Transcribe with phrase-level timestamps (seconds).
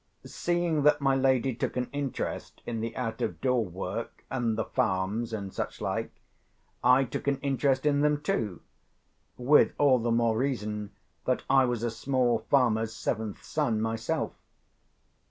[0.25, 4.65] Seeing that my lady took an interest in the out of door work, and the
[4.65, 6.09] farms, and such like,
[6.83, 10.89] I took an interest in them too—with all the more reason
[11.25, 14.33] that I was a small farmer's seventh son myself.